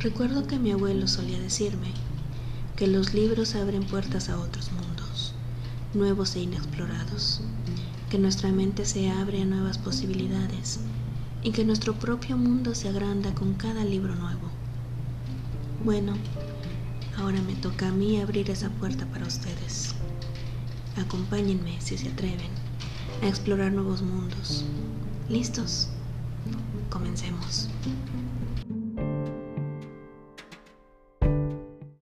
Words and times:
Recuerdo 0.00 0.46
que 0.46 0.60
mi 0.60 0.70
abuelo 0.70 1.08
solía 1.08 1.40
decirme 1.40 1.88
que 2.76 2.86
los 2.86 3.14
libros 3.14 3.56
abren 3.56 3.82
puertas 3.82 4.28
a 4.28 4.38
otros 4.38 4.70
mundos, 4.70 5.34
nuevos 5.92 6.36
e 6.36 6.40
inexplorados, 6.40 7.40
que 8.08 8.16
nuestra 8.16 8.52
mente 8.52 8.84
se 8.84 9.10
abre 9.10 9.42
a 9.42 9.44
nuevas 9.44 9.76
posibilidades 9.76 10.78
y 11.42 11.50
que 11.50 11.64
nuestro 11.64 11.94
propio 11.94 12.36
mundo 12.36 12.76
se 12.76 12.88
agranda 12.88 13.34
con 13.34 13.54
cada 13.54 13.84
libro 13.84 14.14
nuevo. 14.14 14.48
Bueno, 15.84 16.12
ahora 17.16 17.42
me 17.42 17.54
toca 17.56 17.88
a 17.88 17.92
mí 17.92 18.20
abrir 18.20 18.50
esa 18.50 18.70
puerta 18.70 19.04
para 19.06 19.26
ustedes. 19.26 19.96
Acompáñenme 20.96 21.80
si 21.80 21.98
se 21.98 22.08
atreven 22.08 22.50
a 23.20 23.26
explorar 23.26 23.72
nuevos 23.72 24.02
mundos. 24.02 24.64
¿Listos? 25.28 25.88
Comencemos. 26.88 27.68